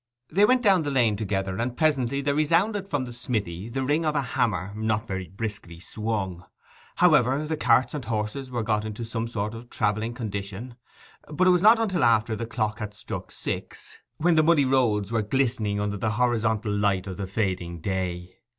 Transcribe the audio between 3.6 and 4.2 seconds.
the ring of